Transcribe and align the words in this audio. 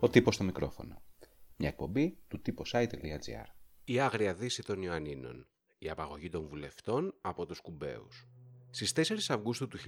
Ο 0.00 0.08
τύπος 0.08 0.34
στο 0.34 0.44
μικρόφωνο. 0.44 1.02
Μια 1.56 1.68
εκπομπή 1.68 2.18
του 2.28 2.42
typosite.gr. 2.46 3.46
Η 3.84 4.00
άγρια 4.00 4.34
δύση 4.34 4.62
των 4.62 4.82
Ιωαννίνων. 4.82 5.46
Η 5.78 5.90
απαγωγή 5.90 6.28
των 6.28 6.46
βουλευτών 6.46 7.14
από 7.20 7.46
τους 7.46 7.60
κουμπέους. 7.60 8.26
Στις 8.70 8.92
4 8.92 9.16
Αυγούστου 9.28 9.68
του 9.68 9.78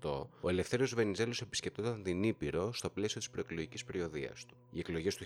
1928, 0.00 0.26
ο 0.40 0.48
Ελευθέριος 0.48 0.94
Βενιζέλος 0.94 1.40
επισκεπτόταν 1.40 2.02
την 2.02 2.22
Ήπειρο 2.22 2.72
στο 2.72 2.90
πλαίσιο 2.90 3.18
της 3.18 3.30
προεκλογικής 3.30 3.84
περιοδίας 3.84 4.44
του. 4.46 4.56
Οι 4.70 4.78
εκλογές 4.78 5.14
του 5.14 5.24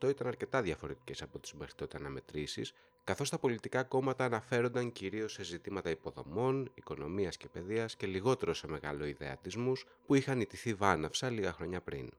1928 0.00 0.08
ήταν 0.08 0.26
αρκετά 0.26 0.62
διαφορετικές 0.62 1.22
από 1.22 1.38
τις 1.38 1.52
μέχρι 1.52 1.74
τότε 1.74 1.96
αναμετρήσεις, 1.96 2.72
καθώς 3.04 3.30
τα 3.30 3.38
πολιτικά 3.38 3.82
κόμματα 3.82 4.24
αναφέρονταν 4.24 4.92
κυρίως 4.92 5.32
σε 5.32 5.42
ζητήματα 5.42 5.90
υποδομών, 5.90 6.70
οικονομίας 6.74 7.36
και 7.36 7.48
παιδείας 7.48 7.96
και 7.96 8.06
λιγότερο 8.06 8.54
σε 8.54 8.68
μεγάλο 8.68 9.04
ιδεατισμούς 9.04 9.86
που 10.06 10.14
είχαν 10.14 10.40
ιτηθεί 10.40 10.74
βάναυσα 10.74 11.30
λίγα 11.30 11.52
χρόνια 11.52 11.80
πριν. 11.80 12.10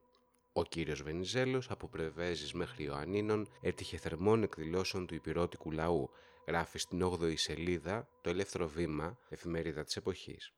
Ο 0.54 0.64
κύριος 0.64 1.02
Βενιζέλος 1.02 1.70
από 1.70 1.88
Πρεβέζης 1.88 2.54
μέχρι 2.54 2.84
Ιωαννίνων 2.84 3.48
έτυχε 3.62 3.98
θερμών 3.98 4.44
εκδηλώσεων 4.44 5.08
του 5.08 5.16
υπηρώτικου 5.16 5.72
λαού, 5.72 6.10
γράφει 6.48 6.80
στην 6.80 7.04
8η 7.04 7.34
σελίδα 7.38 8.08
το 8.22 8.30
Ελεύθερο 8.30 8.68
Βήμα, 8.68 9.18
εφημερίδα 9.30 9.84
της 9.84 9.96
εποχής. 9.96 10.54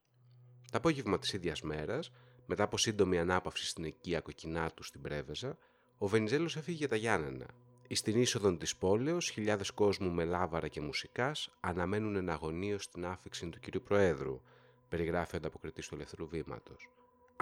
Το 0.71 0.77
απόγευμα 0.77 1.19
της 1.19 1.33
ίδιας 1.33 1.61
μέρας, 1.61 2.11
μετά 2.45 2.63
από 2.63 2.77
σύντομη 2.77 3.19
ανάπαυση 3.19 3.65
στην 3.65 3.83
οικία 3.83 4.19
κοκκινά 4.19 4.71
του 4.71 4.83
στην 4.83 5.01
Πρέβεζα, 5.01 5.57
ο 5.97 6.07
Βενιζέλος 6.07 6.55
έφυγε 6.55 6.77
για 6.77 6.87
τα 6.87 6.95
Γιάννενα. 6.95 7.45
Στην 7.89 8.21
είσοδο 8.21 8.57
της 8.57 8.75
πόλεως, 8.75 9.29
χιλιάδες 9.29 9.71
κόσμου 9.71 10.11
με 10.11 10.23
λάβαρα 10.25 10.67
και 10.67 10.81
μουσικάς 10.81 11.49
αναμένουν 11.59 12.15
εναγωνίω 12.15 12.77
την 12.91 13.05
άφηξη 13.05 13.49
του 13.49 13.59
κυρίου 13.59 13.81
Προέδρου, 13.83 14.41
περιγράφει 14.89 15.35
ο 15.35 15.37
ανταποκριτής 15.37 15.87
του 15.87 15.95
Ελεύθερου 15.95 16.27
Βήματος. 16.27 16.89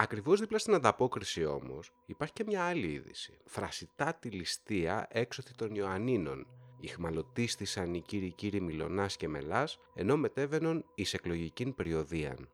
Ακριβώς 0.02 0.40
δίπλα 0.40 0.58
στην 0.58 0.74
ανταπόκριση 0.74 1.44
όμως 1.44 1.92
υπάρχει 2.06 2.32
και 2.32 2.44
μια 2.46 2.64
άλλη 2.64 2.86
είδηση. 2.86 3.38
Φρασιτά 3.44 4.14
τη 4.14 4.28
ληστεία 4.28 5.06
έξωθη 5.10 5.54
των 5.54 5.74
Ιωαννίνων. 5.74 6.46
Ιχμαλωτίστησαν 6.80 7.94
οι 7.94 8.00
κύριοι 8.00 8.32
κύριοι 8.32 8.60
Μιλωνάς 8.60 9.16
και 9.16 9.28
Μελάς, 9.28 9.78
ενώ 9.94 10.16
μετέβαιναν 10.16 10.84
εις 10.94 11.14
εκλογικήν 11.14 11.74
περιοδίαν. 11.74 12.48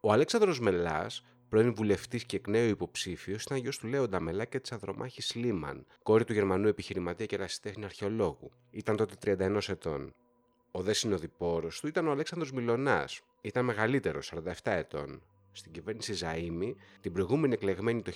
Ο 0.00 0.12
Αλέξανδρος 0.12 0.60
Μελάς, 0.60 1.24
πρώην 1.48 1.74
βουλευτής 1.74 2.24
και 2.24 2.36
εκ 2.36 2.48
νέου 2.48 2.68
υποψήφιος, 2.68 3.42
ήταν 3.42 3.58
γιος 3.58 3.78
του 3.78 3.86
Λέοντα 3.86 4.20
Μελά 4.20 4.44
και 4.44 4.60
της 4.60 4.72
Ανδρομάχης 4.72 5.34
Λίμαν, 5.34 5.86
κόρη 6.02 6.24
του 6.24 6.32
Γερμανού 6.32 6.68
επιχειρηματία 6.68 7.26
και 7.26 7.36
ρασιτέχνη 7.36 7.84
αρχαιολόγου. 7.84 8.50
Ήταν 8.70 8.96
τότε 8.96 9.14
31 9.38 9.68
ετών. 9.68 10.14
Ο 10.70 10.82
δε 10.82 10.92
συνοδοιπόρος 10.92 11.80
του 11.80 11.86
ήταν 11.86 12.06
ο 12.06 12.10
Αλέξανδρος 12.10 12.52
Μιλωνάς. 12.52 13.20
Ήταν 13.40 13.64
μεγαλύτερος, 13.64 14.26
47 14.26 14.72
ετών 14.72 15.22
στην 15.56 15.72
κυβέρνηση 15.72 16.14
Ζαΐμι, 16.20 16.74
την 17.00 17.12
προηγούμενη 17.12 17.54
εκλεγμένη 17.54 18.02
το 18.02 18.12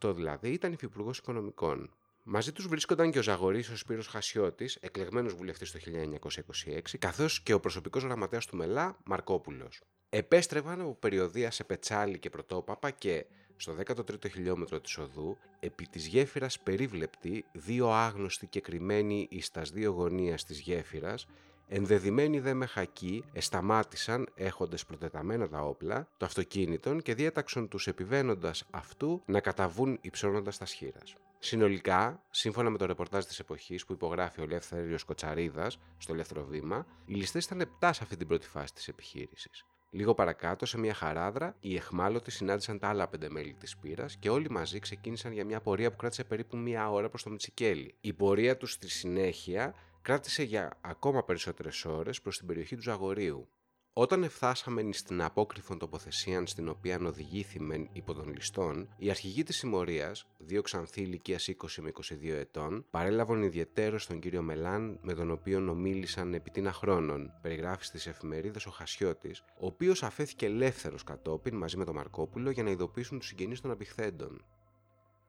1928 0.00 0.14
δηλαδή, 0.14 0.48
ήταν 0.48 0.72
υφυπουργός 0.72 1.18
Οικονομικών. 1.18 1.90
Μαζί 2.22 2.52
τους 2.52 2.66
βρίσκονταν 2.66 3.10
και 3.10 3.18
ο 3.18 3.22
Ζαγορή 3.22 3.58
ο 3.58 3.76
Σπύρος 3.76 4.06
Χασιώτης, 4.06 4.76
εκλεγμένος 4.80 5.34
βουλευτής 5.34 5.72
το 5.72 5.78
1926, 5.78 6.98
καθώς 6.98 7.40
και 7.42 7.52
ο 7.52 7.60
προσωπικός 7.60 8.02
γραμματέας 8.02 8.46
του 8.46 8.56
Μελά, 8.56 8.96
Μαρκόπουλος. 9.04 9.80
Επέστρεβαν 10.08 10.80
από 10.80 10.94
περιοδία 10.94 11.50
σε 11.50 11.64
Πετσάλι 11.64 12.18
και 12.18 12.30
Πρωτόπαπα 12.30 12.90
και 12.90 13.26
στο 13.56 13.72
13ο 13.72 14.30
χιλιόμετρο 14.30 14.80
της 14.80 14.98
οδού, 14.98 15.36
επί 15.60 15.86
της 15.86 16.06
γέφυρας 16.06 16.60
περίβλεπτη, 16.60 17.44
δύο 17.52 17.90
άγνωστοι 17.90 18.46
και 18.46 18.60
κρυμμένοι 18.60 19.26
εις 19.30 19.50
τας 19.50 19.70
δύο 19.70 19.90
γωνίας 19.90 20.44
της 20.44 20.60
γέφυρας, 20.60 21.26
Ενδεδειμένοι 21.70 22.40
δε 22.40 22.54
με 22.54 22.66
χακί, 22.66 23.24
εσταμάτησαν 23.32 24.28
έχοντες 24.34 24.84
προτεταμένα 24.84 25.48
τα 25.48 25.60
όπλα 25.60 26.08
το 26.16 26.24
αυτοκίνητον 26.24 27.02
και 27.02 27.14
διέταξαν 27.14 27.68
τους 27.68 27.86
επιβαίνοντας 27.86 28.66
αυτού 28.70 29.22
να 29.26 29.40
καταβούν 29.40 29.98
υψώνοντας 30.00 30.58
τα 30.58 30.66
σχήρας. 30.66 31.16
Συνολικά, 31.38 32.22
σύμφωνα 32.30 32.70
με 32.70 32.78
το 32.78 32.86
ρεπορτάζ 32.86 33.24
της 33.24 33.38
εποχής 33.38 33.84
που 33.84 33.92
υπογράφει 33.92 34.40
ο 34.40 34.42
Ελεύθερο 34.42 34.96
Κοτσαρίδας 35.06 35.78
στο 35.98 36.12
Ελεύθερο 36.12 36.44
Βήμα, 36.44 36.86
οι 37.04 37.14
ληστές 37.14 37.44
ήταν 37.44 37.60
7 37.60 37.90
σε 37.92 38.02
αυτή 38.02 38.16
την 38.16 38.26
πρώτη 38.26 38.46
φάση 38.46 38.74
της 38.74 38.88
επιχείρησης. 38.88 39.64
Λίγο 39.90 40.14
παρακάτω, 40.14 40.66
σε 40.66 40.78
μια 40.78 40.94
χαράδρα, 40.94 41.56
οι 41.60 41.76
εχμάλωτοι 41.76 42.30
συνάντησαν 42.30 42.78
τα 42.78 42.88
άλλα 42.88 43.08
πέντε 43.08 43.30
μέλη 43.30 43.54
της 43.54 43.76
πύρας 43.76 44.16
και 44.16 44.30
όλοι 44.30 44.50
μαζί 44.50 44.78
ξεκίνησαν 44.78 45.32
για 45.32 45.44
μια 45.44 45.60
πορεία 45.60 45.90
που 45.90 45.96
κράτησε 45.96 46.24
περίπου 46.24 46.56
μία 46.56 46.90
ώρα 46.90 47.08
προς 47.08 47.22
το 47.22 47.30
Μιτσικέλι. 47.30 47.94
Η 48.00 48.12
πορεία 48.12 48.56
τους 48.56 48.72
στη 48.72 48.88
συνέχεια 48.88 49.74
κράτησε 50.08 50.42
για 50.42 50.78
ακόμα 50.80 51.24
περισσότερες 51.24 51.84
ώρες 51.84 52.20
προς 52.20 52.38
την 52.38 52.46
περιοχή 52.46 52.76
του 52.76 52.82
Ζαγορίου. 52.82 53.48
Όταν 53.92 54.22
εφτάσαμε 54.22 54.92
στην 54.92 55.22
απόκριφον 55.22 55.78
τοποθεσία 55.78 56.46
στην 56.46 56.68
οποία 56.68 57.00
οδηγήθημεν 57.04 57.88
υπό 57.92 58.14
των 58.14 58.32
ληστών, 58.34 58.88
οι 58.96 59.10
αρχηγοί 59.10 59.42
της 59.42 59.56
συμμορίας, 59.56 60.26
δύο 60.38 60.62
ξανθοί 60.62 61.00
ηλικίας 61.00 61.48
20 61.48 61.54
με 61.80 61.88
22 61.88 62.34
ετών, 62.34 62.86
παρέλαβαν 62.90 63.42
ιδιαίτερο 63.42 63.98
τον 64.08 64.20
κύριο 64.20 64.42
Μελάν, 64.42 64.98
με 65.02 65.14
τον 65.14 65.30
οποίο 65.30 65.68
ομίλησαν 65.70 66.34
επί 66.34 66.50
τίνα 66.50 66.72
χρόνων, 66.72 67.32
περιγράφει 67.42 67.84
στις 67.84 68.06
εφημερίδες 68.06 68.66
ο 68.66 68.70
Χασιώτης, 68.70 69.40
ο 69.40 69.66
οποίος 69.66 70.02
αφέθηκε 70.02 70.46
ελεύθερος 70.46 71.04
κατόπιν 71.04 71.56
μαζί 71.56 71.76
με 71.76 71.84
τον 71.84 71.94
Μαρκόπουλο 71.94 72.50
για 72.50 72.62
να 72.62 72.70
ειδοποιήσουν 72.70 73.18
τους 73.18 73.28
συγγενείς 73.28 73.60
των 73.60 73.70
απειχθέντων. 73.70 74.44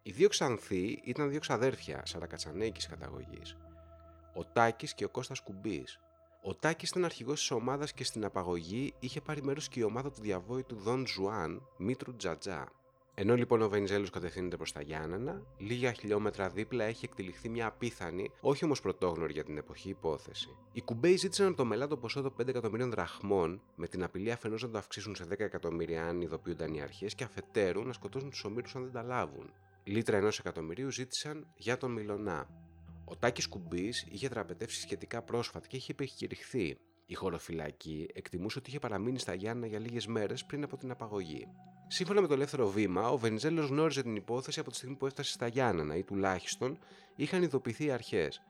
Οι 0.02 0.12
δύο 0.12 0.28
ξανθοί 0.28 1.02
ήταν 1.04 1.30
δύο 1.30 1.40
ξαδέρφια 1.40 2.06
σαρακατσανέικης 2.06 2.88
καταγωγής, 2.88 3.58
ο 4.40 4.46
Τάκης 4.54 4.94
και 4.94 5.06
ο 5.06 5.10
Κώστας 5.10 5.40
Κουμπής. 5.42 6.00
Ο 6.44 6.56
Τάκης 6.56 6.90
ήταν 6.90 7.06
αρχηγός 7.06 7.40
της 7.40 7.52
ομάδας 7.52 7.94
και 7.94 8.04
στην 8.04 8.26
απαγωγή 8.26 8.94
είχε 9.00 9.22
πάρει 9.22 9.44
μέρος 9.44 9.68
και 9.68 9.80
η 9.80 9.84
ομάδα 9.84 10.12
του 10.12 10.22
διαβόητου 10.22 10.76
Δον 10.76 11.08
Ζουάν, 11.08 11.62
Μήτρου 11.78 12.16
Τζατζά. 12.16 12.72
Ενώ 13.14 13.36
λοιπόν 13.36 13.62
ο 13.62 13.70
Βενιζέλος 13.70 14.10
κατευθύνεται 14.10 14.58
προς 14.58 14.72
τα 14.72 14.82
Γιάννενα, 14.82 15.42
λίγα 15.58 15.92
χιλιόμετρα 15.92 16.50
δίπλα 16.50 16.84
έχει 16.84 17.06
εκτυλιχθεί 17.06 17.50
μια 17.50 17.68
απίθανη, 17.68 18.32
όχι 18.42 18.66
όμως 18.66 18.82
πρωτόγνωρη 18.82 19.34
για 19.34 19.44
την 19.44 19.58
εποχή 19.58 19.90
υπόθεση. 19.90 20.58
Οι 20.72 20.82
Κουμπαίοι 20.82 21.16
ζήτησαν 21.16 21.48
από 21.48 21.58
το 21.58 21.66
Μελά 21.66 21.87
το 21.87 21.98
ποσό 21.98 22.22
των 22.22 22.34
5 22.42 22.48
εκατομμυρίων 22.48 22.90
δραχμών, 22.90 23.62
με 23.76 23.88
την 23.88 24.04
απειλή 24.04 24.32
αφενός 24.32 24.64
να 24.64 24.70
το 24.70 24.78
αυξήσουν 24.78 25.16
σε 25.16 25.26
10 25.30 25.40
εκατομμύρια 25.40 26.06
αν 26.06 26.22
ειδοποιούνταν 26.22 26.74
οι 26.74 26.82
αρχές 26.82 27.16
και 27.16 27.24
αφετέρου 27.24 27.84
να 27.84 27.94
σκοτώσουν 27.94 28.30
τους 28.30 28.44
ομήρους 28.44 28.76
αν 28.76 28.84
δεν 28.84 28.92
τα 28.92 29.04
λάβουν. 29.04 29.54
Λίτρα 29.84 30.18
ενός 30.18 30.40
εκατομμυρίου 30.40 30.92
ζήτησαν 30.92 31.48
για 31.56 31.78
τον 31.78 31.92
Μιλονά, 31.92 32.48
ο 33.10 33.16
Τάκης 33.16 33.48
Κουμπής 33.48 34.06
είχε 34.10 34.30
τραπετεύσει 34.30 34.82
σχετικά 34.82 35.22
πρόσφατα 35.22 35.68
και 35.68 35.76
είχε 35.76 35.92
επικηρυχθεί. 35.92 36.78
Η 37.06 37.14
χωροφυλακή 37.14 38.08
εκτιμούσε 38.14 38.60
ότι 38.60 38.70
είχε 38.70 38.80
παραμείνει 38.80 39.20
στα 39.20 39.34
Γιάννα 39.34 39.68
για 39.68 39.80
λίγες 39.80 40.08
μέρες 40.08 40.46
πριν 40.46 40.64
από 40.64 40.78
την 40.78 40.92
απαγωγή. 40.92 41.48
Σύμφωνα 41.88 42.22
με 42.22 42.28
το 42.28 42.34
ελεύθερο 42.34 42.70
βήμα, 42.70 43.10
ο 43.10 43.18
Βενιζέλος 43.18 43.68
γνώριζε 43.68 44.02
την 44.02 44.16
υπόθεση 44.16 44.60
από 44.60 44.70
τη 44.70 44.76
στιγμή 44.76 44.96
που 44.96 45.06
έφτασε 45.06 45.32
στα 45.32 45.48
Γιάννανα 45.48 45.96
ή 45.96 46.04
τουλάχιστον 46.04 46.80
είχαν 47.16 47.44
ειδοποιηθεί 47.44 47.86
οι 47.86 47.92
αρχές. 47.92 48.42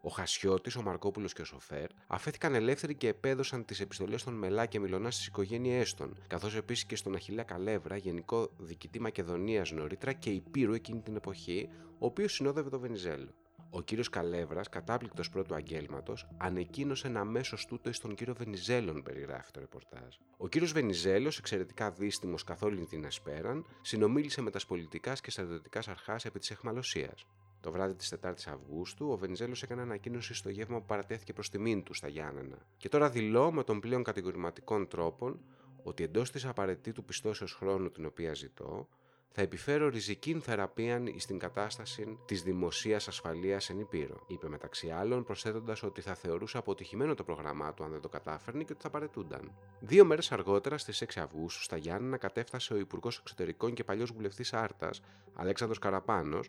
Ο 0.00 0.08
Χασιώτης, 0.08 0.76
ο 0.76 0.82
Μαρκόπουλος 0.82 1.32
και 1.32 1.42
ο 1.42 1.44
Σοφέρ 1.44 1.86
αφέθηκαν 2.06 2.54
ελεύθεροι 2.54 2.94
και 2.94 3.08
επέδωσαν 3.08 3.64
τις 3.64 3.80
επιστολές 3.80 4.24
των 4.24 4.34
Μελά 4.34 4.66
και 4.66 4.80
Μιλωνά 4.80 5.10
στις 5.10 5.26
οικογένειές 5.26 5.94
των, 5.94 6.16
καθώς 6.26 6.56
επίσης 6.56 6.84
και 6.84 6.96
στον 6.96 7.14
Αχιλέα 7.14 7.44
Καλεύρα, 7.44 7.96
γενικό 7.96 8.50
διοικητή 8.58 9.00
Μακεδονίας 9.00 9.70
νωρίτερα 9.70 10.12
και 10.12 10.30
Υπήρου 10.30 10.72
εκείνη 10.72 11.00
την 11.00 11.16
εποχή, 11.16 11.68
ο 11.98 12.06
οποίος 12.06 12.32
συνόδευε 12.32 12.70
τον 12.70 12.80
Βενιζέλο. 12.80 13.34
Ο 13.70 13.82
κύριος 13.82 14.08
Καλεύρα, 14.08 14.62
κατάπληκτος 14.70 15.28
πρώτου 15.28 15.54
αγγέλματος, 15.54 16.28
ανεκοίνωσε 16.36 17.06
ένα 17.06 17.24
μέσο 17.24 17.56
τούτο 17.68 17.92
στον 17.92 18.14
κύριο 18.14 18.34
Βενιζέλον, 18.34 19.02
περιγράφει 19.02 19.50
το 19.50 19.60
ρεπορτάζ. 19.60 20.16
Ο 20.36 20.48
κύριος 20.48 20.72
Βενιζέλος, 20.72 21.38
εξαιρετικά 21.38 21.90
δύστημο 21.90 22.34
καθ' 22.46 22.62
όλη 22.62 22.86
την 22.86 23.04
Εσπέραν, 23.04 23.66
συνομίλησε 23.82 24.40
με 24.40 24.50
τα 24.50 24.60
πολιτικάς 24.68 25.20
και 25.20 25.30
στρατιωτικάς 25.30 25.88
αρχάς 25.88 26.24
επί 26.24 26.38
της 26.38 26.50
εχμαλωσία. 26.50 27.14
Το 27.60 27.70
βράδυ 27.72 27.94
της 27.94 28.14
4η 28.22 28.52
Αυγούστου, 28.52 29.08
ο 29.10 29.16
Βενιζέλος 29.16 29.62
έκανε 29.62 29.82
ανακοίνωση 29.82 30.34
στο 30.34 30.48
γεύμα 30.48 30.78
που 30.78 30.86
παρατέθηκε 30.86 31.32
προς 31.32 31.50
τιμήν 31.50 31.82
του 31.82 31.94
στα 31.94 32.08
Γιάννενα. 32.08 32.58
Και 32.76 32.88
τώρα 32.88 33.10
δηλώ 33.10 33.52
με 33.52 33.64
τον 33.64 33.80
πλέον 33.80 34.02
κατηγορηματικών 34.02 34.88
τρόπων 34.88 35.40
ότι 35.82 36.02
εντός 36.02 36.30
της 36.30 36.44
απαραίτητου 36.44 37.04
πιστώσεως 37.04 37.52
χρόνου 37.52 37.90
την 37.90 38.06
οποία 38.06 38.34
ζητώ, 38.34 38.88
θα 39.30 39.42
επιφέρω 39.42 39.88
ριζική 39.88 40.40
θεραπεία 40.40 41.02
στην 41.16 41.38
κατάσταση 41.38 42.18
της 42.24 42.42
δημοσίας 42.42 43.08
ασφαλείας 43.08 43.70
εν 43.70 43.78
Υπήρο, 43.78 44.24
είπε 44.26 44.48
μεταξύ 44.48 44.90
άλλων, 44.90 45.24
προσθέτοντας 45.24 45.82
ότι 45.82 46.00
θα 46.00 46.14
θεωρούσε 46.14 46.58
αποτυχημένο 46.58 47.14
το 47.14 47.24
πρόγραμμά 47.24 47.74
του 47.74 47.84
αν 47.84 47.90
δεν 47.90 48.00
το 48.00 48.08
κατάφερνε 48.08 48.62
και 48.62 48.72
ότι 48.72 48.82
θα 48.82 48.90
παρετούνταν. 48.90 49.52
Δύο 49.80 50.04
μέρες 50.04 50.32
αργότερα, 50.32 50.78
στις 50.78 51.02
6 51.02 51.20
Αυγούστου, 51.20 51.62
στα 51.62 51.76
Γιάννενα 51.76 52.16
κατέφτασε 52.16 52.74
ο 52.74 52.76
Υπουργός 52.76 53.18
Εξωτερικών 53.18 53.74
και 53.74 53.84
παλιός 53.84 54.12
βουλευτής 54.12 54.52
Άρτας, 54.52 55.00
Αλέξανδρος 55.34 55.78
Καραπάνος, 55.78 56.48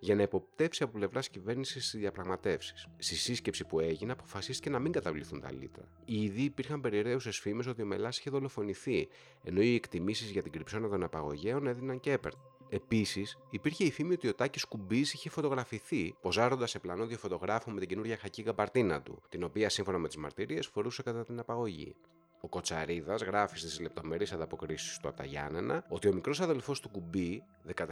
για 0.00 0.14
να 0.14 0.22
υποπτεύσει 0.22 0.82
από 0.82 0.92
πλευράς 0.92 1.28
κυβέρνησης 1.28 1.88
στι 1.88 1.98
διαπραγματεύσεις. 1.98 2.86
Στη 2.98 3.14
σύσκεψη 3.14 3.64
που 3.64 3.80
έγινε, 3.80 4.12
αποφασίστηκε 4.12 4.70
να 4.70 4.78
μην 4.78 4.92
καταβληθούν 4.92 5.40
τα 5.40 5.52
λίτρα. 5.52 5.84
Ήδη 6.04 6.42
υπήρχαν 6.42 6.80
περιραίουσες 6.80 7.38
φήμες 7.38 7.66
ότι 7.66 7.82
ο 7.82 7.86
Μελάς 7.86 8.18
είχε 8.18 8.30
δολοφονηθεί, 8.30 9.08
ενώ 9.44 9.60
οι 9.60 9.74
εκτιμήσεις 9.74 10.30
για 10.30 10.42
την 10.42 10.52
κρυψώνα 10.52 10.88
των 10.88 11.02
απαγωγέων 11.02 11.66
έδιναν 11.66 12.00
και 12.00 12.12
έπαιρναν. 12.12 12.42
Επίσης, 12.72 13.38
υπήρχε 13.50 13.84
η 13.84 13.90
φήμη 13.90 14.12
ότι 14.12 14.28
ο 14.28 14.34
Τάκης 14.34 14.64
Κουμπής 14.64 15.12
είχε 15.12 15.30
φωτογραφηθεί, 15.30 16.14
ποζάροντας 16.20 16.70
σε 16.70 16.78
πλανόδιο 16.78 17.18
φωτογράφο 17.18 17.70
με 17.70 17.78
την 17.78 17.88
καινούργια 17.88 18.16
χακή 18.16 18.42
γαμπαρτίνα 18.42 19.02
του, 19.02 19.22
την 19.28 19.42
οποία 19.42 19.68
σύμφωνα 19.68 19.98
με 19.98 20.06
τις 20.06 20.16
μαρτυρίες 20.16 20.66
φορούσε 20.66 21.02
κατά 21.02 21.24
την 21.24 21.38
απαγωγή. 21.38 21.96
Ο 22.42 22.48
Κοτσαρίδας 22.48 23.22
γράφει 23.22 23.58
στις 23.58 23.80
λεπτομερείς 23.80 24.32
ανταποκρίσεις 24.32 24.98
του 24.98 25.08
από 25.08 25.16
τα 25.16 25.24
Γιάννενα 25.24 25.84
ότι 25.88 26.08
ο 26.08 26.12
μικρός 26.12 26.40
αδελφός 26.40 26.80
του 26.80 26.88
Κουμπί, 26.88 27.42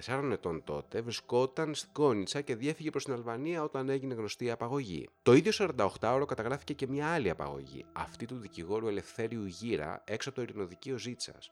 14 0.06 0.30
ετών 0.32 0.64
τότε, 0.64 1.00
βρισκόταν 1.00 1.74
στην 1.74 1.92
Κόνιτσα 1.92 2.40
και 2.40 2.56
διέφυγε 2.56 2.90
προς 2.90 3.04
την 3.04 3.12
Αλβανία 3.12 3.62
όταν 3.62 3.88
έγινε 3.88 4.14
γνωστή 4.14 4.44
η 4.44 4.50
απαγωγή. 4.50 5.08
Το 5.22 5.32
ίδιο 5.32 5.52
48ωρο 5.76 6.24
καταγράφηκε 6.26 6.72
και 6.72 6.86
μια 6.86 7.08
άλλη 7.08 7.30
απαγωγή, 7.30 7.84
αυτή 7.92 8.26
του 8.26 8.36
δικηγόρου 8.36 8.88
Ελευθέριου 8.88 9.44
Γύρα 9.44 10.02
έξω 10.06 10.28
από 10.28 10.38
το 10.38 10.44
ειρηνοδικείο 10.44 10.98
Ζήτσας. 10.98 11.50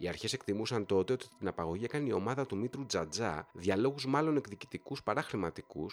Οι 0.00 0.08
αρχές 0.08 0.32
εκτιμούσαν 0.32 0.86
τότε 0.86 1.12
ότι 1.12 1.26
την 1.38 1.48
απαγωγή 1.48 1.84
έκανε 1.84 2.08
η 2.08 2.12
ομάδα 2.12 2.46
του 2.46 2.56
Μήτρου 2.56 2.86
Τζατζά, 2.86 3.48
διαλόγους 3.52 4.06
μάλλον 4.06 4.36
εκδικητικούς 4.36 5.02
παρά 5.02 5.22
χρηματικού, 5.22 5.86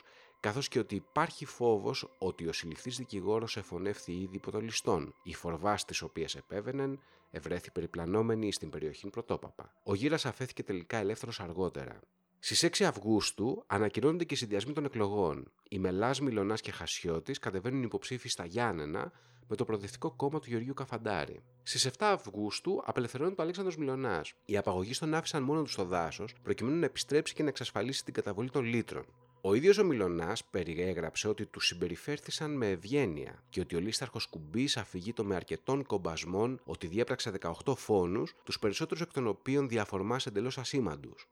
καθώς 0.45 0.67
και 0.67 0.79
ότι 0.79 0.95
υπάρχει 0.95 1.45
φόβος 1.45 2.07
ότι 2.17 2.47
ο 2.47 2.53
συλληφθής 2.53 2.97
δικηγόρος 2.97 3.57
εφωνεύθη 3.57 4.11
ήδη 4.11 4.35
υπό 4.35 4.51
το 4.51 4.59
ληστών. 4.59 5.15
Οι 5.23 5.33
φορβά 5.33 5.75
τι 5.75 6.03
οποίες 6.03 6.35
επέβαιναν 6.35 6.99
ευρέθη 7.31 7.71
περιπλανόμενοι 7.71 8.51
στην 8.51 8.69
περιοχή 8.69 9.09
Πρωτόπαπα. 9.09 9.73
Ο 9.83 9.95
Γύρας 9.95 10.25
αφέθηκε 10.25 10.63
τελικά 10.63 10.97
ελεύθερος 10.97 11.39
αργότερα. 11.39 11.99
Στις 12.39 12.63
6 12.63 12.83
Αυγούστου 12.83 13.63
ανακοινώνονται 13.67 14.23
και 14.23 14.33
οι 14.33 14.37
συνδυασμοί 14.37 14.73
των 14.73 14.85
εκλογών. 14.85 15.51
Οι 15.69 15.79
Μελάς, 15.79 16.21
Μιλονά 16.21 16.55
και 16.55 16.71
Χασιώτης 16.71 17.39
κατεβαίνουν 17.39 17.83
υποψήφοι 17.83 18.29
στα 18.29 18.45
Γιάννενα 18.45 19.11
με 19.47 19.55
το 19.55 19.65
προοδευτικό 19.65 20.11
κόμμα 20.11 20.39
του 20.39 20.49
Γεωργίου 20.49 20.73
Καφαντάρη. 20.73 21.43
Στις 21.63 21.85
7 21.85 21.91
Αυγούστου 21.99 22.81
απελευθερώνεται 22.85 23.41
ο 23.41 23.43
Αλέξανδρος 23.43 23.77
Μιλονά. 23.77 24.25
Οι 24.45 24.57
απαγωγοί 24.57 24.93
τον 24.93 25.13
άφησαν 25.13 25.43
μόνο 25.43 25.61
του 25.61 25.69
στο 25.69 25.83
δάσος 25.83 26.33
προκειμένου 26.43 26.79
να 26.79 26.85
επιστρέψει 26.85 27.33
και 27.33 27.43
να 27.43 27.49
εξασφαλίσει 27.49 28.03
την 28.03 28.13
καταβολή 28.13 28.49
των 28.49 28.63
λίτρων. 28.63 29.05
Ο 29.47 29.53
ίδιος 29.53 29.77
ο 29.77 29.83
Μιλονά 29.83 30.37
περιέγραψε 30.51 31.27
ότι 31.27 31.45
τους 31.45 31.65
συμπεριφέρθησαν 31.65 32.51
με 32.51 32.69
ευγένεια 32.69 33.43
και 33.49 33.59
ότι 33.59 33.75
ο 33.75 33.79
λίσταρχος 33.79 34.25
Κουμπί 34.25 34.69
αφηγείτο 34.75 35.23
με 35.23 35.35
αρκετών 35.35 35.85
κομπασμών 35.85 36.61
ότι 36.63 36.87
διέπραξε 36.87 37.31
18 37.65 37.75
φόνους, 37.75 38.35
τους 38.43 38.59
περισσότερους 38.59 39.01
εκ 39.01 39.11
των 39.11 39.27
οποίων 39.27 39.67
διαφορμάς 39.69 40.25
εντελώς 40.25 40.57
ασήμαντους. 40.57 41.29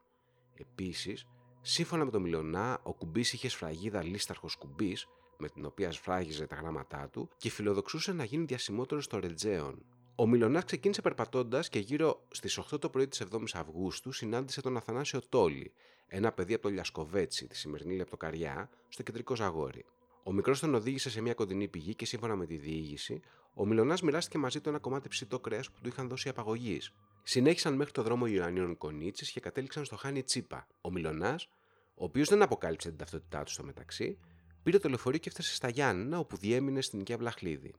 Επίσης, 0.56 1.28
σύμφωνα 1.62 2.06
με 2.06 2.12
τον 2.12 2.22
Μιλονά, 2.22 2.80
ο 2.84 2.94
Κουμπί 2.94 3.20
είχε 3.20 3.50
σφραγίδα 3.50 4.04
λίσταρχος 4.04 4.56
Κουμπί, 4.56 4.98
με 5.38 5.50
την 5.50 5.66
οποία 5.66 5.92
σφράγιζε 5.92 6.48
τα 6.48 6.56
γράμματά 6.56 7.10
του 7.10 7.30
και 7.38 7.50
φιλοδοξούσε 7.50 8.14
να 8.14 8.24
γίνει 8.24 8.46
διασημότερος 8.46 9.04
στο 9.04 9.20
Ρετζέον. 9.20 9.86
Ο 10.16 10.28
Μιλονά 10.28 10.62
ξεκίνησε 10.62 11.02
περπατώντας 11.02 11.70
και 11.70 11.80
γύρω 11.80 12.26
στις 12.32 12.60
8 12.60 12.80
το 12.80 12.90
πρωί 12.90 13.08
της 13.08 13.22
7η 13.32 13.44
Αυγούστου 13.54 14.12
συνάντησε 14.12 14.62
τον 14.62 14.78
Αθανάσιο 14.78 15.22
Τόλι, 15.30 15.72
ένα 16.08 16.32
παιδί 16.32 16.54
από 16.54 16.64
το 16.64 16.70
Λιασκοβέτσι, 16.70 17.48
τη 17.48 17.58
σημερινή 17.58 17.96
λεπτοκαριά, 17.96 18.70
στο 18.90 19.04
κεντρικό 19.04 19.36
Ζαγόρι. 19.36 19.86
Ο 20.24 20.32
μικρός 20.32 20.60
τον 20.60 20.76
οδήγησε 20.76 21.10
σε 21.10 21.22
μια 21.22 21.34
κοντινή 21.34 21.68
πηγή 21.68 21.96
και 21.96 22.06
σύμφωνα 22.06 22.36
με 22.36 22.46
τη 22.46 22.56
διήγηση, 22.56 23.22
ο 23.54 23.66
Μιλονά 23.66 23.98
μοιράστηκε 24.04 24.38
μαζί 24.38 24.62
του 24.62 24.70
ένα 24.70 24.80
κομμάτι 24.80 25.08
ψητό 25.08 25.40
κρέας 25.40 25.72
που 25.72 25.80
του 25.82 25.88
είχαν 25.88 26.08
δώσει 26.08 26.30
απαγωγής. 26.30 26.94
Συνέχισαν 27.24 27.74
μέχρι 27.74 27.94
το 27.94 28.04
δρόμο 28.04 28.26
Ιωαννίων 28.26 28.78
Κονίτσης 28.78 29.32
και 29.32 29.40
κατέληξαν 29.40 29.86
στο 29.86 29.96
Χάνι 29.96 30.24
Τσίπα. 30.24 30.68
Ο 30.82 30.92
Μιλονά, 30.92 31.40
ο 31.96 32.04
οποίος 32.04 32.30
δεν 32.30 32.42
αποκάλυψε 32.42 32.90
την 32.90 32.98
ταυτότητά 32.98 33.44
του 33.44 33.52
στο 33.52 33.64
μεταξύ, 33.64 34.18
πήρε 34.64 34.80
το 34.80 34.90
λεωφορείο 34.90 35.20
και 35.20 35.30
έφτασε 35.30 35.56
στα 35.56 35.70
Γιάννενα, 35.70 36.20
όπου 36.20 36.38
διέμεινε 36.38 36.82
στην 36.82 37.00
οικία 37.00 37.18
Βλαχλίδη. 37.18 37.74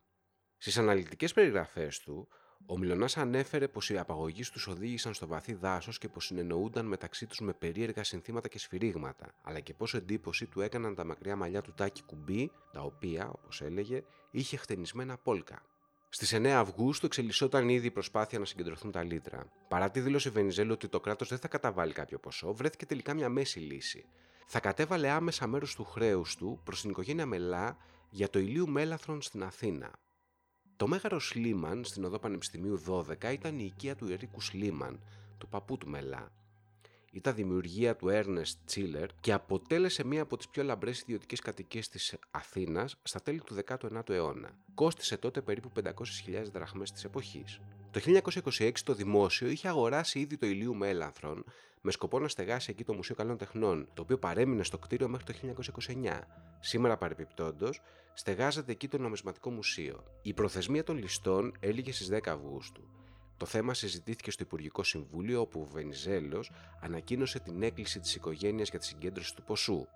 Στις 0.65 0.79
αναλυτικές 0.79 1.33
περιγραφές 1.33 2.01
του, 2.01 2.29
ο 2.67 2.79
Μιλονάς 2.79 3.17
ανέφερε 3.17 3.69
πως 3.69 3.91
οι 3.91 3.99
απαγωγείς 3.99 4.51
τους 4.51 4.67
οδήγησαν 4.67 5.15
στο 5.15 5.27
βαθύ 5.27 5.55
δάσος 5.55 5.99
και 5.99 6.09
πως 6.09 6.25
συνεννοούνταν 6.25 6.87
μεταξύ 6.87 7.27
τους 7.27 7.41
με 7.41 7.53
περίεργα 7.53 8.05
συνθήματα 8.05 8.49
και 8.49 8.59
σφυρίγματα, 8.59 9.35
αλλά 9.43 9.61
και 9.61 9.75
πως 9.75 9.95
εντύπωση 9.95 10.47
του 10.47 10.61
έκαναν 10.61 10.95
τα 10.95 11.05
μακριά 11.05 11.37
μαλλιά 11.37 11.63
του 11.63 11.73
τάκι 11.77 12.03
κουμπί, 12.03 12.51
τα 12.73 12.81
οποία, 12.81 13.31
όπως 13.31 13.61
έλεγε, 13.61 14.03
είχε 14.31 14.57
χτενισμένα 14.57 15.17
πόλκα. 15.17 15.63
Στις 16.09 16.35
9 16.35 16.47
Αυγούστου 16.47 17.07
εξελισσόταν 17.07 17.69
ήδη 17.69 17.87
η 17.87 17.91
προσπάθεια 17.91 18.39
να 18.39 18.45
συγκεντρωθούν 18.45 18.91
τα 18.91 19.03
λίτρα. 19.03 19.53
Παρά 19.69 19.91
τη 19.91 20.01
δήλωση 20.01 20.31
Βενιζέλου 20.31 20.73
ότι 20.73 20.89
το 20.89 21.01
κράτος 21.01 21.29
δεν 21.29 21.39
θα 21.39 21.49
καταβάλει 21.49 21.93
κάποιο 21.93 22.19
ποσό, 22.19 22.55
βρέθηκε 22.55 22.87
τελικά 22.87 23.15
μια 23.15 23.29
μέση 23.29 23.59
λύση. 23.59 24.05
Θα 24.47 24.61
κατέβαλε 24.61 25.11
άμεσα 25.11 25.47
μέρος 25.47 25.75
του 25.75 25.85
χρέους 25.85 26.37
του 26.37 26.61
προς 26.65 26.81
την 26.81 26.91
οικογένεια 26.91 27.27
Μελά 27.27 27.77
για 28.11 28.31
το 28.31 28.39
ηλίου 28.39 28.69
Μέλαθρον 28.69 29.23
στην 29.23 29.43
Αθήνα. 29.43 29.91
Το 30.77 30.87
μέγαρο 30.87 31.21
Σλίμαν 31.21 31.85
στην 31.85 32.05
οδό 32.05 32.19
Πανεπιστημίου 32.19 32.83
12 32.89 33.33
ήταν 33.33 33.59
η 33.59 33.65
οικία 33.65 33.97
του 33.97 34.07
Ερίκου 34.13 34.41
Σλίμαν, 34.41 35.01
του 35.39 35.49
παππού 35.49 35.79
του 35.79 35.89
Μελά. 35.89 36.33
Ήταν 37.13 37.35
δημιουργία 37.35 37.97
του 37.97 38.09
Έρνεστ 38.09 38.59
Τσίλερ 38.65 39.09
και 39.21 39.33
αποτέλεσε 39.33 40.05
μία 40.05 40.23
από 40.23 40.37
τις 40.37 40.49
πιο 40.49 40.63
λαμπρές 40.63 41.01
ιδιωτικές 41.01 41.41
κατοικίες 41.41 41.89
της 41.89 42.15
Αθήνας 42.31 42.97
στα 43.03 43.21
τέλη 43.21 43.41
του 43.41 43.57
19ου 43.67 44.09
αιώνα. 44.09 44.51
Κόστησε 44.75 45.17
τότε 45.17 45.41
περίπου 45.41 45.73
500.000 45.83 45.93
δραχμές 46.53 46.93
της 46.93 47.05
εποχής. 47.05 47.61
Το 47.95 48.01
1926 48.41 48.73
το 48.85 48.95
δημόσιο 48.95 49.49
είχε 49.49 49.69
αγοράσει 49.69 50.19
ήδη 50.19 50.37
το 50.37 50.47
ηλίου 50.47 50.75
Μέλανθρον 50.75 51.45
με 51.81 51.91
σκοπό 51.91 52.19
να 52.19 52.29
στεγάσει 52.29 52.71
εκεί 52.71 52.85
το 52.85 52.95
Μουσείο 52.95 53.15
Καλών 53.15 53.37
Τεχνών, 53.37 53.89
το 53.95 54.03
οποίο 54.03 54.19
παρέμεινε 54.19 54.63
στο 54.63 54.79
κτίριο 54.79 55.09
μέχρι 55.09 55.25
το 55.25 55.55
1929. 55.87 56.21
Σήμερα 56.61 56.97
παρεπιπτόντως, 56.97 57.81
στεγάζεται 58.15 58.73
εκεί 58.73 58.89
το 58.89 58.99
Νομισματικό 58.99 59.51
Μουσείο. 59.51 60.05
Η 60.23 60.33
προθεσμία 60.33 60.85
των 60.85 60.99
ληστών 60.99 61.55
έλυγε 61.61 61.93
στις 61.93 62.09
10 62.13 62.19
Αυγούστου. 62.27 62.83
Το 63.37 63.47
θέμα 63.47 63.75
συζητήθηκε 63.75 64.31
στο 64.31 64.43
Υπουργικό 64.43 64.83
Συμβούλιο, 64.83 65.41
όπου 65.41 65.61
ο 65.61 65.69
Βενιζέλος 65.73 66.51
ανακοίνωσε 66.81 67.39
την 67.39 67.63
έκκληση 67.63 68.01
της 68.01 68.15
οικογένειας 68.15 68.69
για 68.69 68.79
τη 68.79 68.85
συγκέντρωση 68.87 69.35
του 69.35 69.43
ποσού. 69.43 69.87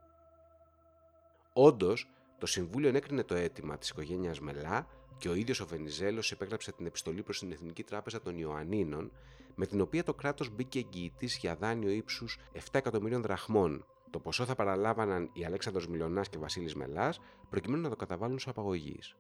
Όντως, 1.53 2.09
το 2.39 2.47
Συμβούλιο 2.47 2.89
ενέκρινε 2.89 3.23
το 3.23 3.35
αίτημα 3.35 3.79
της 3.79 3.89
οικογένειας 3.89 4.41
Μελά 4.41 4.87
και 5.19 5.29
ο 5.29 5.35
ίδιος 5.35 5.61
ο 5.61 5.67
Βενιζέλος 5.67 6.31
υπέγραψε 6.31 6.73
την 6.73 6.87
επιστολή 6.87 7.23
προς 7.23 7.39
την 7.39 7.53
Εθνική 7.53 7.83
Τράπεζα 7.83 8.21
των 8.21 8.39
Ιωαννίνων, 8.39 9.13
με 9.55 9.67
την 9.67 9.81
οποία 9.81 10.05
το 10.05 10.15
κράτος 10.15 10.51
μπήκε 10.51 10.79
εγγυητής 10.79 11.37
για 11.37 11.57
δάνειο 11.57 11.91
ύψους 11.91 12.39
7 12.53 12.59
εκατομμυρίων 12.73 13.23
δραχμών. 13.23 13.87
Το 14.11 14.19
ποσό 14.19 14.45
θα 14.45 14.55
παραλάβαναν 14.55 15.31
οι 15.33 15.45
Αλέξανδρος 15.45 15.89
Μιλονάς 15.89 16.29
και 16.29 16.39
Βασίλης 16.39 16.75
Μελάς 16.75 17.21
προκειμένου 17.51 17.83
να 17.83 17.89
το 17.89 17.97
καταβάλουν 17.97 18.39
σε 18.39 18.51
απαγωγής. 18.51 19.17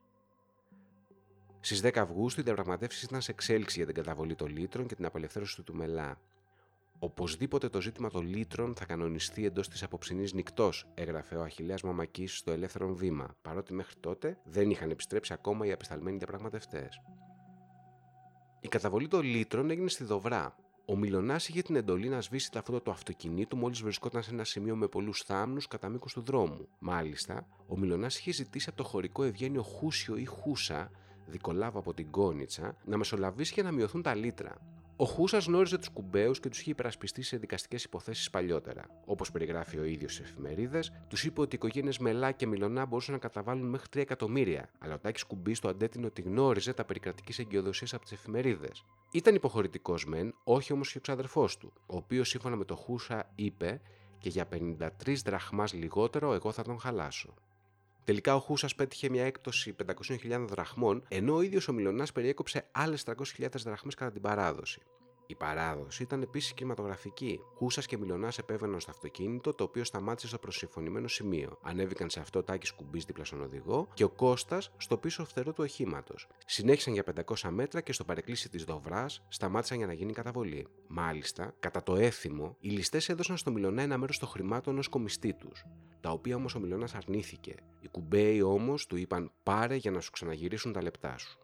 Στις 1.61 1.81
10 1.81 1.99
Αυγούστου 1.99 2.41
οι 2.41 2.43
διαπραγματεύσεις 2.43 3.03
ήταν 3.03 3.20
σε 3.20 3.31
εξέλιξη 3.31 3.76
για 3.76 3.87
την 3.87 3.94
καταβολή 3.94 4.35
των 4.35 4.49
λίτρων 4.49 4.87
και 4.87 4.94
την 4.94 5.05
απελευθέρωση 5.05 5.62
του 5.62 5.75
Μελά. 5.75 6.20
Οπωσδήποτε 7.00 7.68
το 7.68 7.80
ζήτημα 7.80 8.10
των 8.10 8.26
λίτρων 8.26 8.74
θα 8.74 8.84
κανονιστεί 8.84 9.44
εντός 9.44 9.68
της 9.68 9.82
απόψινή 9.82 10.28
νυχτός, 10.34 10.86
έγραφε 10.94 11.36
ο 11.36 11.42
Αχηλέα 11.42 11.76
Μαμακής 11.84 12.38
στο 12.38 12.50
Ελεύθερο 12.52 12.94
Βήμα, 12.94 13.36
παρότι 13.42 13.72
μέχρι 13.72 13.94
τότε 14.00 14.38
δεν 14.44 14.70
είχαν 14.70 14.90
επιστρέψει 14.90 15.32
ακόμα 15.32 15.66
οι 15.66 15.72
απεσταλμένοι 15.72 16.16
διαπραγματευτές. 16.16 17.00
Η 18.60 18.69
καταβολή 18.69 19.08
των 19.08 19.22
λίτρων 19.22 19.70
έγινε 19.70 19.88
στη 19.88 20.05
Δοβρά. 20.05 20.56
Ο 20.86 20.96
Μιλονά 20.96 21.34
είχε 21.34 21.62
την 21.62 21.76
εντολή 21.76 22.08
να 22.08 22.20
σβήσει 22.20 22.52
τα 22.52 22.62
φώτα 22.62 22.82
του 22.82 22.90
αυτοκινήτου 22.90 23.56
μόλις 23.56 23.82
βρισκόταν 23.82 24.22
σε 24.22 24.31
ένα 24.31 24.44
σημείο 24.44 24.76
με 24.76 24.88
πολλούς 24.88 25.22
θάμνους 25.22 25.67
κατά 25.67 25.88
μήκος 25.88 26.12
του 26.12 26.20
δρόμου. 26.20 26.69
Μάλιστα, 26.78 27.46
ο 27.67 27.78
Μιλονά 27.78 28.06
είχε 28.06 28.32
ζητήσει 28.32 28.69
από 28.69 28.78
το 28.78 28.84
χωρικό 28.84 29.22
Ευγένιο 29.22 29.62
Χούσιο 29.62 30.17
ή 30.17 30.24
Χούσα, 30.24 30.90
δικολάβο 31.26 31.78
από 31.78 31.94
την 31.94 32.10
Κόνιτσα, 32.10 32.76
να 32.84 32.96
μεσολαβήσει 32.96 33.55
για 33.55 33.62
να 33.62 33.72
μειωθούν 33.72 34.02
τα 34.02 34.14
λίτρα. 34.14 34.78
Ο 35.00 35.05
Χούσα 35.05 35.38
γνώριζε 35.38 35.78
τους 35.78 35.88
κουμπέου 35.88 36.32
και 36.32 36.48
τους 36.48 36.60
είχε 36.60 36.70
υπερασπιστεί 36.70 37.22
σε 37.22 37.36
δικαστικές 37.36 37.84
υποθέσεις 37.84 38.31
παλιότερα. 38.31 38.84
Όπως 39.05 39.31
περιγράφει 39.31 39.78
ο 39.78 39.84
ίδιος 39.84 40.14
στις 40.14 40.28
εφημερίδες, 40.31 40.93
τους 41.08 41.24
είπε 41.24 41.40
ότι 41.40 41.55
οι 41.55 41.58
οικογένειες 41.62 41.98
Μελά 41.98 42.32
και 42.32 42.46
Μιλονά 42.46 42.86
μπορούσαν 42.86 43.14
να 43.14 43.20
καταβάλουν 43.20 43.69
μέχρι 43.69 43.86
3 43.93 44.00
εκατομμύρια, 44.00 44.70
αλλά 44.78 44.94
ο 44.94 44.98
Τάκης 44.98 45.24
Κουμπί 45.24 45.55
στο 45.55 45.69
αντέτεινο 45.69 46.06
ότι 46.06 46.22
γνώριζε 46.22 46.72
τα 46.72 46.84
περικρατική 46.84 47.40
εγκυοδοσία 47.40 47.86
από 47.93 48.02
τις 48.02 48.12
εφημερίδες. 48.12 48.84
Ήταν 49.12 49.34
υποχωρητικός 49.34 50.06
μεν, 50.06 50.34
όχι 50.44 50.72
όμως 50.72 50.93
και 50.93 50.98
ο 50.98 51.00
ξαδερφός 51.00 51.56
του, 51.56 51.72
ο 51.86 51.96
οποίος 51.96 52.28
σύμφωνα 52.28 52.56
με 52.56 52.64
το 52.64 52.76
Χούσα 52.76 53.32
είπε 53.34 53.81
και 54.19 54.28
για 54.28 54.48
53 54.52 55.22
δραχμάς 55.24 55.72
λιγότερο 55.72 56.32
εγώ 56.34 56.52
θα 56.52 56.62
τον 56.62 56.81
χαλάσω. 56.81 57.34
Τελικά 58.08 58.34
ο 58.34 58.38
Χούσας 58.38 58.74
πέτυχε 58.74 59.10
μια 59.10 59.24
έκπτωση 59.24 59.74
500.000 60.08 60.46
δραχμών, 60.48 61.05
ενώ 61.08 61.34
ο 61.34 61.41
ίδιος 61.41 61.69
ο 61.69 61.72
Μιλονά 61.72 62.06
περιέκοψε 62.15 62.69
άλλες 62.72 63.05
300.000 63.06 63.48
δραχμές 63.65 63.94
κατά 63.94 64.10
την 64.12 64.20
παράδοση. 64.20 64.81
Η 65.31 65.35
παράδοση 65.35 66.03
ήταν 66.03 66.23
επίσης 66.23 66.55
κινηματογραφική. 66.55 67.41
Χούσας 67.55 67.87
και 67.87 67.99
Μιλονά 67.99 68.32
επέβαιναν 68.39 68.81
στο 68.81 68.91
αυτοκίνητο, 68.91 69.55
το 69.55 69.65
οποίο 69.65 69.85
σταμάτησε 69.85 70.27
στο 70.27 70.39
προσυμφωνημένο 70.39 71.08
σημείο. 71.08 71.58
Ανέβηκαν 71.63 72.11
σε 72.11 72.20
αυτό 72.20 72.43
τάκι 72.43 72.75
κουμπί 72.75 72.99
δίπλα 72.99 73.25
στον 73.25 73.43
οδηγό 73.43 73.89
και 73.94 74.05
ο 74.05 74.08
Κώστας 74.08 74.73
στο 74.77 74.99
πίσω 74.99 75.25
φτερό 75.25 75.53
του 75.53 75.63
οχήματος. 75.63 76.29
Συνέχισαν 76.47 76.93
για 76.93 77.05
500 77.27 77.49
μέτρα 77.51 77.81
και 77.81 77.93
στο 77.93 78.05
παρεκκλήσι 78.05 78.49
της 78.49 78.65
Δοβράς 78.65 79.25
σταμάτησαν 79.29 79.77
για 79.77 79.87
να 79.87 79.93
γίνει 79.93 80.13
καταβολή. 80.13 80.67
Μάλιστα, 80.87 81.55
κατά 81.58 81.82
το 81.82 81.97
έθιμο, 81.97 82.56
οι 82.61 82.69
ληστές 82.69 83.08
έδωσαν 83.08 83.37
στο 83.37 83.51
Μιλονά 83.51 83.82
ένα 83.82 83.99
μέρος 83.99 84.19
των 84.19 84.29
χρημάτων 84.29 84.79
ως 84.79 84.89
κομιστή 84.89 85.35
τους, 85.35 85.65
τα 86.01 86.11
οποία 86.11 86.37
όμως 86.37 86.55
ο 86.55 86.61
Μιλονά 86.61 86.89
αρνήθηκε. 86.94 87.55
Οι 87.81 87.89
κουμπέοι 87.89 88.43
όμως 88.43 88.87
του 88.87 88.97
είπαν 88.97 89.32
πάρε 89.43 89.75
για 89.75 89.91
να 89.91 90.01
σου 90.01 90.11
ξαναγυρίσουν 90.11 90.73
τα 90.73 90.82
λεπτά 90.82 91.19
σου. 91.19 91.39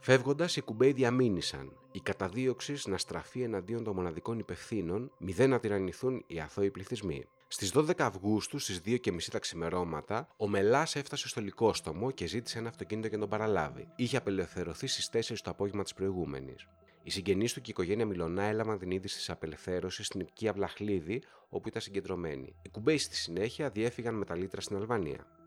Φεύγοντας, 0.00 0.56
οι 0.56 0.60
κουμπέοι 0.60 0.92
διαμήνυσαν. 0.92 1.72
Η 1.92 2.00
καταδίωξη 2.00 2.74
να 2.84 2.98
στραφεί 2.98 3.42
εναντίον 3.42 3.84
των 3.84 3.94
μοναδικών 3.94 4.38
υπευθύνων, 4.38 5.10
μη 5.18 5.32
δεν 5.32 5.50
να 5.50 5.58
τυραννηθούν 5.58 6.24
οι 6.26 6.40
αθώοι 6.40 6.70
πληθυσμοί. 6.70 7.24
Στις 7.48 7.72
12 7.74 7.90
Αυγούστου, 7.98 8.58
στις 8.58 8.80
2.30 8.84 9.30
τα 9.30 9.38
ξημερώματα, 9.38 10.28
ο 10.36 10.48
Μελάς 10.48 10.96
έφτασε 10.96 11.28
στο 11.28 11.40
λικόστομο 11.40 12.10
και 12.10 12.26
ζήτησε 12.26 12.58
ένα 12.58 12.68
αυτοκίνητο 12.68 13.08
για 13.08 13.16
να 13.16 13.28
τον 13.28 13.38
παραλάβει. 13.38 13.88
Είχε 13.96 14.16
απελευθερωθεί 14.16 14.86
στις 14.86 15.08
4 15.08 15.40
το 15.42 15.50
απόγευμα 15.50 15.82
της 15.82 15.94
προηγούμενης. 15.94 16.66
Οι 17.02 17.10
συγγενείς 17.10 17.52
του 17.52 17.60
και 17.60 17.70
η 17.70 17.74
οικογένεια 17.76 18.06
Μιλονά 18.06 18.42
έλαβαν 18.42 18.78
την 18.78 18.90
είδηση 18.90 19.16
της 19.16 19.30
απελευθέρωσης 19.30 20.06
στην 20.06 20.20
οικία 20.20 20.52
Βλαχλίδη, 20.52 21.22
όπου 21.48 21.68
ήταν 21.68 21.82
συγκεντρωμένοι. 21.82 22.54
Οι 22.62 22.68
κουμπέοι 22.68 22.98
στη 22.98 23.16
συνέχεια 23.16 23.70
διέφυγαν 23.70 24.14
με 24.14 24.24
τα 24.24 24.36
λίτρα 24.36 24.60
στην 24.60 24.76
Αλβανία. 24.76 25.37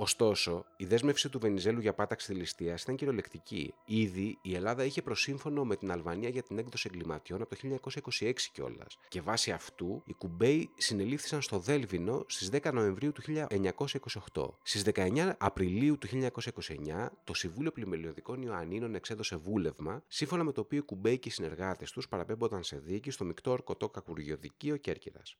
Ωστόσο, 0.00 0.64
η 0.76 0.84
δέσμευση 0.84 1.28
του 1.28 1.38
Βενιζέλου 1.38 1.80
για 1.80 1.94
πάταξη 1.94 2.26
τη 2.26 2.34
ληστεία 2.34 2.78
ήταν 2.82 2.96
κυριολεκτική. 2.96 3.74
Ήδη 3.84 4.38
η 4.42 4.54
Ελλάδα 4.54 4.84
είχε 4.84 5.02
προσύμφωνο 5.02 5.64
με 5.64 5.76
την 5.76 5.90
Αλβανία 5.90 6.28
για 6.28 6.42
την 6.42 6.58
έκδοση 6.58 6.88
εγκληματιών 6.92 7.42
από 7.42 7.56
το 7.56 7.78
1926 8.20 8.32
κιόλας. 8.52 8.98
Και 9.08 9.20
βάσει 9.20 9.50
αυτού, 9.50 10.02
οι 10.06 10.12
Κουμπέοι 10.12 10.70
συνελήφθησαν 10.76 11.42
στο 11.42 11.58
Δέλβινο 11.58 12.24
στις 12.26 12.50
10 12.52 12.72
Νοεμβρίου 12.72 13.12
του 13.12 13.22
1928. 13.22 14.48
Στις 14.62 14.82
19 14.82 15.32
Απριλίου 15.38 15.98
του 15.98 16.06
1929, 16.06 17.08
το 17.24 17.34
Συμβούλιο 17.34 17.72
Πλημελιωδικών 17.72 18.42
Ιωαννίνων 18.42 18.94
εξέδωσε 18.94 19.36
βούλευμα, 19.36 20.02
σύμφωνα 20.08 20.44
με 20.44 20.52
το 20.52 20.60
οποίο 20.60 20.78
οι 20.78 20.82
Κουμπέοι 20.82 21.18
και 21.18 21.28
οι 21.28 21.32
συνεργάτες 21.32 21.90
τους 21.90 22.08
παραπέμπονταν 22.08 22.62
σε 22.62 22.78
δίκη 22.78 23.10
στο 23.10 23.24
μεικτό 23.24 23.50
ορκωτό 23.50 23.88
κακουργιοδικείο 23.88 24.76
Κέρκυρας. 24.76 25.36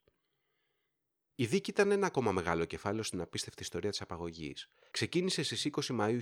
Η 1.40 1.46
δίκη 1.46 1.70
ήταν 1.70 1.90
ένα 1.90 2.06
ακόμα 2.06 2.32
μεγάλο 2.32 2.64
κεφάλαιο 2.64 3.02
στην 3.02 3.20
απίστευτη 3.20 3.62
ιστορία 3.62 3.90
της 3.90 4.00
απαγωγής. 4.00 4.68
Ξεκίνησε 4.90 5.42
στις 5.42 5.68
20 5.70 5.86
Μαου 5.94 6.18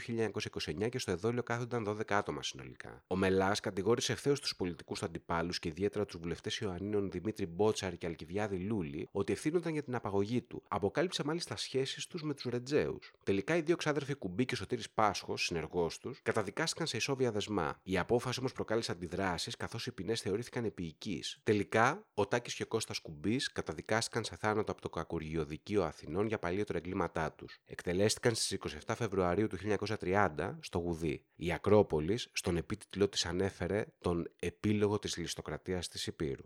1929 0.80 0.88
και 0.88 0.98
στο 0.98 1.10
εδόλιο 1.10 1.42
κάθονταν 1.42 1.84
12 1.88 2.00
άτομα 2.08 2.42
συνολικά. 2.42 3.02
Ο 3.06 3.16
Μελάς 3.16 3.60
κατηγόρησε 3.60 4.12
ευθέως 4.12 4.40
τους 4.40 4.56
πολιτικούς 4.56 4.98
του 4.98 5.04
αντιπάλους 5.04 5.58
και 5.58 5.68
ιδιαίτερα 5.68 6.04
τους 6.04 6.20
βουλευτές 6.20 6.58
Ιωαννίνων 6.58 7.10
Δημήτρη 7.10 7.46
Μπότσαρ 7.46 7.96
και 7.96 8.06
Αλκιβιάδη 8.06 8.56
Λούλη 8.56 9.08
ότι 9.12 9.32
ευθύνονταν 9.32 9.72
για 9.72 9.82
την 9.82 9.94
απαγωγή 9.94 10.42
του. 10.42 10.62
Αποκάλυψε 10.68 11.24
μάλιστα 11.24 11.56
σχέσεις 11.56 12.06
τους 12.06 12.22
με 12.22 12.34
τους 12.34 12.44
Ρετζέους. 12.44 13.12
Τελικά 13.22 13.56
οι 13.56 13.60
δύο 13.60 13.76
ξάδερφοι 13.76 14.14
Κουμπί 14.14 14.44
και 14.44 14.56
Σωτήρης 14.56 14.90
Πάσχος, 14.90 15.44
συνεργός 15.44 15.98
τους, 15.98 16.20
καταδικάστηκαν 16.22 16.86
σε 16.86 16.96
ισόβια 16.96 17.32
δεσμά. 17.32 17.80
Η 17.82 17.98
απόφαση 17.98 18.38
όμως 18.38 18.52
προκάλεσε 18.52 18.92
αντιδράσεις 18.92 19.56
καθώς 19.56 19.86
οι 19.86 19.92
ποινές 19.92 20.20
θεωρήθηκαν 20.20 20.64
επίοικείς. 20.64 21.40
Τελικά, 21.42 22.06
ο 22.14 22.26
Τάκης 22.26 22.54
και 22.54 22.62
ο 22.62 22.66
Κώστας 22.66 22.98
Κουμπί 22.98 23.36
καταδικάστηκαν 23.52 24.24
σε 24.24 24.36
θάνατο 24.36 24.72
από 24.72 24.80
το 24.80 24.88
Κακουργιοδικείο 25.06 25.84
Αθηνών 25.84 26.26
για 26.26 26.38
παλιότερα 26.38 26.78
εγκλήματά 26.78 27.32
τους. 27.32 27.58
Εκτελέστηκαν 27.64 28.34
στις 28.34 28.58
27 28.86 28.94
Φεβρουαρίου 28.96 29.46
του 29.46 29.56
1930 30.00 30.58
στο 30.60 30.78
Γουδί. 30.78 31.24
Η 31.36 31.52
Ακρόπολης 31.52 32.28
στον 32.32 32.56
επίτιτλό 32.56 33.08
της 33.08 33.26
ανέφερε 33.26 33.84
τον 34.00 34.30
επίλογο 34.38 34.98
της 34.98 35.16
ληστοκρατίας 35.16 35.88
της 35.88 36.06
Υπήρου. 36.06 36.44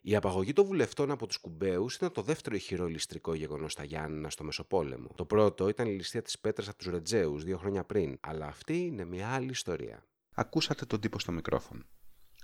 Η 0.00 0.16
απαγωγή 0.16 0.52
των 0.52 0.64
βουλευτών 0.64 1.10
από 1.10 1.26
τους 1.26 1.36
Κουμπέου 1.36 1.86
ήταν 1.94 2.12
το 2.12 2.22
δεύτερο 2.22 2.56
ηχηρό 2.56 2.86
ληστρικό 2.86 3.34
γεγονός 3.34 3.72
στα 3.72 3.84
Γιάννενα 3.84 4.30
στο 4.30 4.44
Μεσοπόλεμο. 4.44 5.08
Το 5.14 5.24
πρώτο 5.24 5.68
ήταν 5.68 5.86
η 5.86 5.92
ληστεία 5.92 6.22
της 6.22 6.38
Πέτρας 6.38 6.68
από 6.68 6.78
τους 6.78 6.86
Ρετζέους 6.86 7.44
δύο 7.44 7.58
χρόνια 7.58 7.84
πριν, 7.84 8.18
αλλά 8.20 8.46
αυτή 8.46 8.78
είναι 8.78 9.04
μια 9.04 9.28
άλλη 9.28 9.50
ιστορία. 9.50 10.06
Ακούσατε 10.34 10.84
τον 10.84 11.00
τύπο 11.00 11.18
στο 11.18 11.32
μικρόφωνο. 11.32 11.82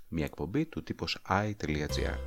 Μια 0.07 0.25
εκπομπή 0.25 0.65
του 0.65 0.83
τύπος 0.83 1.17
i.gr. 1.29 2.17